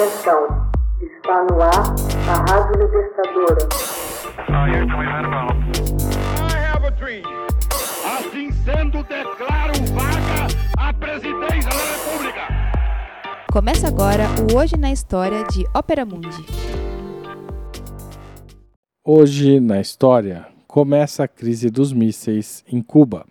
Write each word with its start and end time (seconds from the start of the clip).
Atenção, 0.00 0.70
está 1.02 1.44
no 1.44 1.60
ar 1.60 1.94
a 2.26 2.50
Rádio 2.50 2.80
Libertadora. 2.80 3.68
Assim 8.06 8.50
sendo, 8.50 9.02
declaro 9.02 9.74
vaga 9.92 10.46
a 10.78 10.94
presidência 10.94 11.68
da 11.68 11.84
República. 11.84 12.48
Começa 13.52 13.88
agora 13.88 14.24
o 14.50 14.56
Hoje 14.56 14.78
na 14.78 14.90
História 14.90 15.44
de 15.44 15.66
Ópera 15.74 16.06
Mundi. 16.06 16.46
Hoje 19.04 19.60
na 19.60 19.82
história 19.82 20.46
começa 20.66 21.24
a 21.24 21.28
crise 21.28 21.68
dos 21.68 21.92
mísseis 21.92 22.64
em 22.66 22.80
Cuba. 22.80 23.26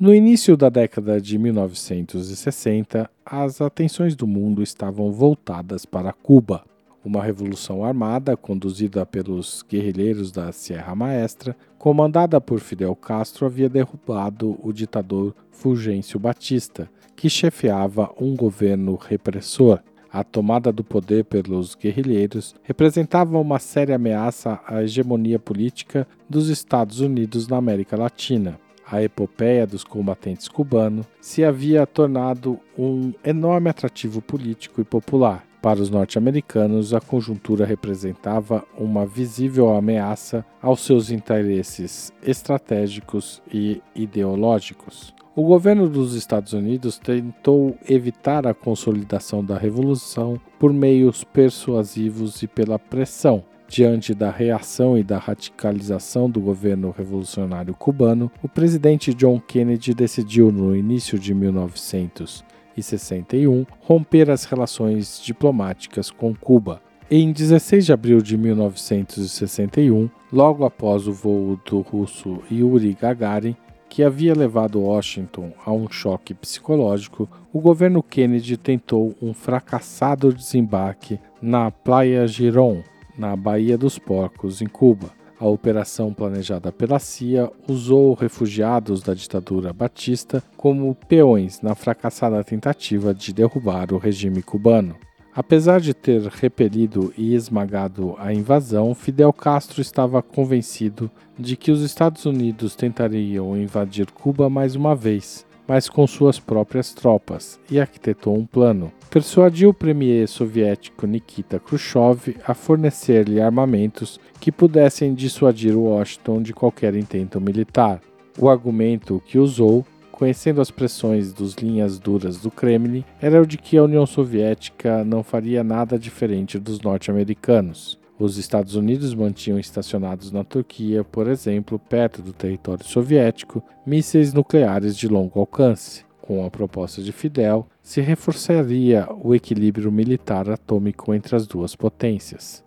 No 0.00 0.14
início 0.14 0.56
da 0.56 0.68
década 0.68 1.20
de 1.20 1.36
1960, 1.36 3.10
as 3.26 3.60
atenções 3.60 4.14
do 4.14 4.28
mundo 4.28 4.62
estavam 4.62 5.10
voltadas 5.10 5.84
para 5.84 6.12
Cuba. 6.12 6.64
Uma 7.04 7.20
revolução 7.20 7.84
armada, 7.84 8.36
conduzida 8.36 9.04
pelos 9.04 9.64
guerrilheiros 9.68 10.30
da 10.30 10.52
Sierra 10.52 10.94
Maestra, 10.94 11.56
comandada 11.76 12.40
por 12.40 12.60
Fidel 12.60 12.94
Castro, 12.94 13.44
havia 13.44 13.68
derrubado 13.68 14.56
o 14.62 14.72
ditador 14.72 15.34
Fulgêncio 15.50 16.20
Batista, 16.20 16.88
que 17.16 17.28
chefiava 17.28 18.14
um 18.20 18.36
governo 18.36 18.94
repressor. 18.94 19.80
A 20.12 20.22
tomada 20.22 20.70
do 20.70 20.84
poder 20.84 21.24
pelos 21.24 21.74
guerrilheiros 21.74 22.54
representava 22.62 23.36
uma 23.36 23.58
séria 23.58 23.96
ameaça 23.96 24.60
à 24.64 24.80
hegemonia 24.80 25.40
política 25.40 26.06
dos 26.30 26.48
Estados 26.48 27.00
Unidos 27.00 27.48
na 27.48 27.56
América 27.56 27.96
Latina 27.96 28.60
a 28.90 29.02
epopeia 29.02 29.66
dos 29.66 29.84
combatentes 29.84 30.48
cubanos 30.48 31.06
se 31.20 31.44
havia 31.44 31.86
tornado 31.86 32.58
um 32.76 33.12
enorme 33.24 33.68
atrativo 33.68 34.22
político 34.22 34.80
e 34.80 34.84
popular. 34.84 35.44
Para 35.60 35.80
os 35.80 35.90
norte-americanos, 35.90 36.94
a 36.94 37.00
conjuntura 37.00 37.66
representava 37.66 38.64
uma 38.78 39.04
visível 39.04 39.74
ameaça 39.74 40.46
aos 40.62 40.80
seus 40.80 41.10
interesses 41.10 42.12
estratégicos 42.22 43.42
e 43.52 43.82
ideológicos. 43.94 45.12
O 45.34 45.42
governo 45.42 45.88
dos 45.88 46.14
Estados 46.14 46.52
Unidos 46.52 46.98
tentou 46.98 47.76
evitar 47.88 48.46
a 48.46 48.54
consolidação 48.54 49.44
da 49.44 49.56
revolução 49.56 50.40
por 50.58 50.72
meios 50.72 51.22
persuasivos 51.22 52.42
e 52.42 52.48
pela 52.48 52.78
pressão, 52.78 53.44
Diante 53.68 54.14
da 54.14 54.30
reação 54.30 54.96
e 54.96 55.02
da 55.04 55.18
radicalização 55.18 56.30
do 56.30 56.40
governo 56.40 56.94
revolucionário 56.96 57.74
cubano, 57.74 58.32
o 58.42 58.48
presidente 58.48 59.12
John 59.12 59.38
Kennedy 59.38 59.92
decidiu, 59.92 60.50
no 60.50 60.74
início 60.74 61.18
de 61.18 61.34
1961, 61.34 63.66
romper 63.80 64.30
as 64.30 64.46
relações 64.46 65.20
diplomáticas 65.22 66.10
com 66.10 66.34
Cuba. 66.34 66.80
Em 67.10 67.30
16 67.30 67.84
de 67.84 67.92
abril 67.92 68.22
de 68.22 68.38
1961, 68.38 70.08
logo 70.32 70.64
após 70.64 71.06
o 71.06 71.12
voo 71.12 71.60
do 71.66 71.82
russo 71.82 72.38
Yuri 72.50 72.96
Gagarin, 72.98 73.54
que 73.88 74.02
havia 74.02 74.34
levado 74.34 74.80
Washington 74.80 75.52
a 75.64 75.72
um 75.72 75.88
choque 75.90 76.32
psicológico, 76.32 77.28
o 77.52 77.60
governo 77.60 78.02
Kennedy 78.02 78.56
tentou 78.56 79.14
um 79.20 79.34
fracassado 79.34 80.32
desembarque 80.32 81.20
na 81.40 81.70
Playa 81.70 82.26
Girón, 82.26 82.82
na 83.18 83.34
Baía 83.34 83.76
dos 83.76 83.98
Porcos, 83.98 84.62
em 84.62 84.66
Cuba. 84.66 85.10
A 85.40 85.46
operação 85.46 86.12
planejada 86.12 86.72
pela 86.72 86.98
CIA 86.98 87.50
usou 87.68 88.14
refugiados 88.14 89.02
da 89.02 89.14
ditadura 89.14 89.72
batista 89.72 90.42
como 90.56 90.94
peões 90.94 91.60
na 91.60 91.74
fracassada 91.74 92.42
tentativa 92.42 93.12
de 93.12 93.32
derrubar 93.32 93.92
o 93.92 93.98
regime 93.98 94.42
cubano. 94.42 94.96
Apesar 95.32 95.80
de 95.80 95.94
ter 95.94 96.22
repelido 96.22 97.14
e 97.16 97.32
esmagado 97.34 98.16
a 98.18 98.34
invasão, 98.34 98.92
Fidel 98.92 99.32
Castro 99.32 99.80
estava 99.80 100.20
convencido 100.20 101.08
de 101.38 101.56
que 101.56 101.70
os 101.70 101.82
Estados 101.82 102.24
Unidos 102.24 102.74
tentariam 102.74 103.56
invadir 103.56 104.10
Cuba 104.10 104.50
mais 104.50 104.74
uma 104.74 104.96
vez, 104.96 105.46
mas 105.68 105.88
com 105.88 106.06
suas 106.06 106.40
próprias 106.40 106.92
tropas, 106.94 107.60
e 107.70 107.78
arquitetou 107.78 108.34
um 108.34 108.46
plano 108.46 108.90
persuadiu 109.08 109.70
o 109.70 109.74
premier 109.74 110.28
soviético 110.28 111.06
Nikita 111.06 111.58
Khrushchev 111.58 112.36
a 112.46 112.54
fornecer-lhe 112.54 113.40
armamentos 113.40 114.20
que 114.40 114.52
pudessem 114.52 115.14
dissuadir 115.14 115.76
Washington 115.76 116.42
de 116.42 116.52
qualquer 116.52 116.94
intento 116.94 117.40
militar. 117.40 118.00
O 118.38 118.48
argumento 118.48 119.22
que 119.26 119.38
usou, 119.38 119.84
conhecendo 120.12 120.60
as 120.60 120.70
pressões 120.70 121.32
dos 121.32 121.54
linhas 121.54 121.98
duras 121.98 122.38
do 122.38 122.50
Kremlin, 122.50 123.04
era 123.20 123.40
o 123.40 123.46
de 123.46 123.56
que 123.56 123.76
a 123.76 123.82
União 123.82 124.06
Soviética 124.06 125.04
não 125.04 125.22
faria 125.22 125.64
nada 125.64 125.98
diferente 125.98 126.58
dos 126.58 126.80
norte-americanos. 126.80 127.97
Os 128.18 128.36
Estados 128.36 128.74
Unidos 128.74 129.14
mantinham 129.14 129.60
estacionados 129.60 130.32
na 130.32 130.42
Turquia, 130.42 131.04
por 131.04 131.28
exemplo, 131.28 131.78
perto 131.78 132.20
do 132.20 132.32
território 132.32 132.84
soviético, 132.84 133.62
mísseis 133.86 134.32
nucleares 134.32 134.96
de 134.96 135.06
longo 135.06 135.38
alcance. 135.38 136.04
Com 136.20 136.44
a 136.44 136.50
proposta 136.50 137.00
de 137.00 137.12
Fidel, 137.12 137.66
se 137.80 138.00
reforçaria 138.00 139.08
o 139.22 139.34
equilíbrio 139.34 139.92
militar 139.92 140.50
atômico 140.50 141.14
entre 141.14 141.36
as 141.36 141.46
duas 141.46 141.76
potências. 141.76 142.64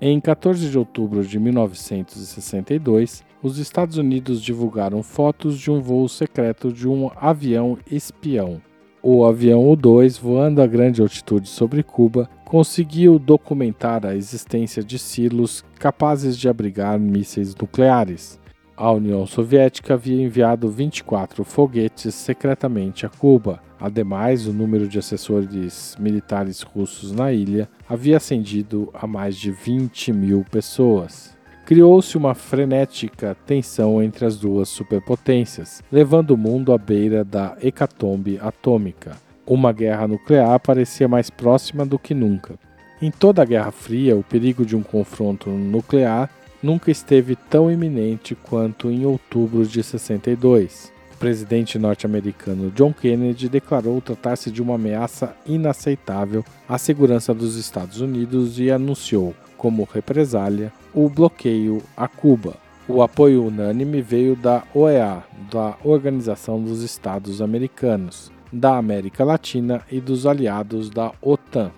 Em 0.00 0.18
14 0.18 0.70
de 0.70 0.78
outubro 0.78 1.24
de 1.24 1.38
1962, 1.38 3.22
os 3.42 3.58
Estados 3.58 3.98
Unidos 3.98 4.42
divulgaram 4.42 5.02
fotos 5.02 5.58
de 5.58 5.70
um 5.70 5.80
voo 5.80 6.08
secreto 6.08 6.72
de 6.72 6.88
um 6.88 7.10
avião 7.16 7.78
espião. 7.90 8.60
O 9.02 9.24
avião 9.24 9.68
U-2, 9.70 10.18
voando 10.20 10.60
a 10.60 10.66
grande 10.66 11.00
altitude 11.00 11.48
sobre 11.48 11.82
Cuba, 11.82 12.28
conseguiu 12.46 13.18
documentar 13.18 14.06
a 14.06 14.14
existência 14.14 14.80
de 14.82 15.00
silos 15.00 15.64
capazes 15.80 16.38
de 16.38 16.48
abrigar 16.48 16.98
mísseis 16.98 17.54
nucleares. 17.56 18.38
A 18.76 18.92
União 18.92 19.26
Soviética 19.26 19.94
havia 19.94 20.22
enviado 20.22 20.70
24 20.70 21.42
foguetes 21.42 22.14
secretamente 22.14 23.04
a 23.04 23.08
Cuba. 23.08 23.60
Ademais, 23.80 24.46
o 24.46 24.52
número 24.52 24.86
de 24.86 24.96
assessores 24.98 25.96
militares 25.98 26.62
russos 26.62 27.10
na 27.10 27.32
ilha 27.32 27.68
havia 27.88 28.18
ascendido 28.18 28.90
a 28.94 29.08
mais 29.08 29.36
de 29.36 29.50
20 29.50 30.12
mil 30.12 30.44
pessoas. 30.48 31.36
Criou-se 31.64 32.16
uma 32.16 32.32
frenética 32.32 33.36
tensão 33.44 34.00
entre 34.00 34.24
as 34.24 34.38
duas 34.38 34.68
superpotências, 34.68 35.82
levando 35.90 36.30
o 36.30 36.38
mundo 36.38 36.72
à 36.72 36.78
beira 36.78 37.24
da 37.24 37.56
hecatombe 37.60 38.38
atômica. 38.40 39.25
Uma 39.46 39.72
guerra 39.72 40.08
nuclear 40.08 40.58
parecia 40.58 41.06
mais 41.06 41.30
próxima 41.30 41.86
do 41.86 42.00
que 42.00 42.12
nunca. 42.12 42.58
Em 43.00 43.12
toda 43.12 43.42
a 43.42 43.44
Guerra 43.44 43.70
Fria, 43.70 44.16
o 44.16 44.24
perigo 44.24 44.66
de 44.66 44.74
um 44.74 44.82
confronto 44.82 45.48
nuclear 45.50 46.28
nunca 46.60 46.90
esteve 46.90 47.36
tão 47.36 47.70
iminente 47.70 48.34
quanto 48.34 48.90
em 48.90 49.06
outubro 49.06 49.64
de 49.64 49.82
62. 49.84 50.92
O 51.14 51.16
presidente 51.18 51.78
norte-americano 51.78 52.72
John 52.72 52.92
Kennedy 52.92 53.48
declarou 53.48 54.00
tratar-se 54.00 54.50
de 54.50 54.60
uma 54.60 54.74
ameaça 54.74 55.36
inaceitável 55.46 56.44
à 56.68 56.76
segurança 56.76 57.32
dos 57.32 57.56
Estados 57.56 58.00
Unidos 58.00 58.58
e 58.58 58.70
anunciou, 58.70 59.32
como 59.56 59.88
represália, 59.90 60.72
o 60.92 61.08
bloqueio 61.08 61.80
a 61.96 62.08
Cuba. 62.08 62.56
O 62.88 63.00
apoio 63.00 63.44
unânime 63.44 64.02
veio 64.02 64.34
da 64.34 64.64
OEA, 64.74 65.22
da 65.52 65.76
Organização 65.84 66.60
dos 66.60 66.82
Estados 66.82 67.40
Americanos, 67.40 68.30
da 68.52 68.76
América 68.76 69.24
Latina 69.24 69.82
e 69.90 70.00
dos 70.00 70.26
aliados 70.26 70.90
da 70.90 71.12
OTAN, 71.20 71.70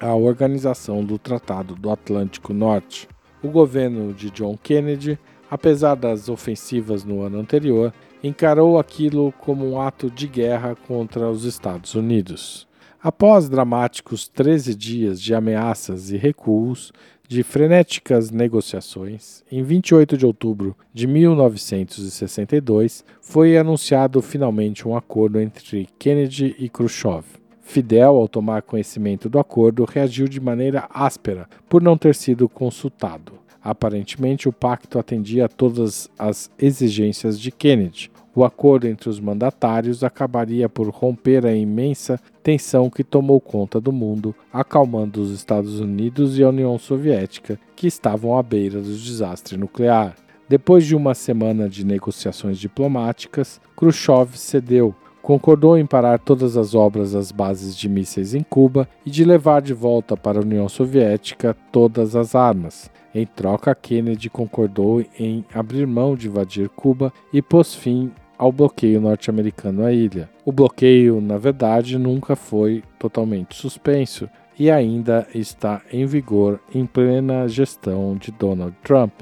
a 0.00 0.14
Organização 0.14 1.04
do 1.04 1.18
Tratado 1.18 1.74
do 1.74 1.90
Atlântico 1.90 2.52
Norte. 2.52 3.08
O 3.42 3.48
governo 3.48 4.12
de 4.12 4.30
John 4.30 4.56
Kennedy, 4.62 5.18
apesar 5.50 5.94
das 5.94 6.28
ofensivas 6.28 7.04
no 7.04 7.22
ano 7.22 7.38
anterior, 7.38 7.92
encarou 8.22 8.78
aquilo 8.78 9.32
como 9.38 9.70
um 9.70 9.80
ato 9.80 10.10
de 10.10 10.26
guerra 10.26 10.74
contra 10.86 11.28
os 11.28 11.44
Estados 11.44 11.94
Unidos. 11.94 12.66
Após 13.02 13.48
dramáticos 13.48 14.26
13 14.28 14.74
dias 14.74 15.20
de 15.20 15.34
ameaças 15.34 16.10
e 16.10 16.16
recuos, 16.16 16.92
de 17.28 17.42
frenéticas 17.42 18.30
negociações, 18.30 19.42
em 19.50 19.62
28 19.62 20.16
de 20.16 20.24
outubro 20.24 20.76
de 20.94 21.06
1962 21.06 23.04
foi 23.20 23.58
anunciado 23.58 24.22
finalmente 24.22 24.86
um 24.86 24.96
acordo 24.96 25.40
entre 25.40 25.88
Kennedy 25.98 26.54
e 26.58 26.68
Khrushchev. 26.68 27.24
Fidel, 27.60 28.16
ao 28.16 28.28
tomar 28.28 28.62
conhecimento 28.62 29.28
do 29.28 29.40
acordo, 29.40 29.84
reagiu 29.84 30.28
de 30.28 30.40
maneira 30.40 30.88
áspera 30.88 31.48
por 31.68 31.82
não 31.82 31.98
ter 31.98 32.14
sido 32.14 32.48
consultado. 32.48 33.32
Aparentemente, 33.60 34.48
o 34.48 34.52
pacto 34.52 34.96
atendia 34.96 35.46
a 35.46 35.48
todas 35.48 36.08
as 36.16 36.48
exigências 36.56 37.40
de 37.40 37.50
Kennedy. 37.50 38.12
O 38.36 38.44
acordo 38.44 38.86
entre 38.86 39.08
os 39.08 39.18
mandatários 39.18 40.04
acabaria 40.04 40.68
por 40.68 40.90
romper 40.90 41.46
a 41.46 41.56
imensa 41.56 42.20
tensão 42.42 42.90
que 42.90 43.02
tomou 43.02 43.40
conta 43.40 43.80
do 43.80 43.90
mundo, 43.90 44.34
acalmando 44.52 45.22
os 45.22 45.30
Estados 45.30 45.80
Unidos 45.80 46.38
e 46.38 46.44
a 46.44 46.50
União 46.50 46.78
Soviética, 46.78 47.58
que 47.74 47.86
estavam 47.86 48.36
à 48.36 48.42
beira 48.42 48.78
do 48.78 48.94
desastre 48.94 49.56
nuclear. 49.56 50.14
Depois 50.46 50.84
de 50.84 50.94
uma 50.94 51.14
semana 51.14 51.66
de 51.66 51.82
negociações 51.82 52.58
diplomáticas, 52.58 53.58
Khrushchev 53.74 54.36
cedeu, 54.36 54.94
concordou 55.22 55.78
em 55.78 55.86
parar 55.86 56.18
todas 56.18 56.58
as 56.58 56.74
obras 56.74 57.12
das 57.12 57.32
bases 57.32 57.74
de 57.74 57.88
mísseis 57.88 58.34
em 58.34 58.42
Cuba 58.42 58.86
e 59.06 59.10
de 59.10 59.24
levar 59.24 59.62
de 59.62 59.72
volta 59.72 60.14
para 60.14 60.38
a 60.38 60.42
União 60.42 60.68
Soviética 60.68 61.56
todas 61.72 62.14
as 62.14 62.34
armas. 62.34 62.90
Em 63.14 63.24
troca, 63.24 63.74
Kennedy 63.74 64.28
concordou 64.28 65.02
em 65.18 65.42
abrir 65.54 65.86
mão 65.86 66.14
de 66.14 66.28
invadir 66.28 66.68
Cuba 66.68 67.10
e 67.32 67.40
pôs 67.40 67.74
fim 67.74 68.12
ao 68.38 68.52
bloqueio 68.52 69.00
norte-americano 69.00 69.84
à 69.84 69.92
ilha. 69.92 70.28
O 70.44 70.52
bloqueio, 70.52 71.20
na 71.20 71.38
verdade, 71.38 71.98
nunca 71.98 72.36
foi 72.36 72.82
totalmente 72.98 73.56
suspenso 73.56 74.28
e 74.58 74.70
ainda 74.70 75.26
está 75.34 75.82
em 75.92 76.06
vigor 76.06 76.60
em 76.74 76.86
plena 76.86 77.48
gestão 77.48 78.16
de 78.16 78.30
Donald 78.32 78.74
Trump. 78.82 79.12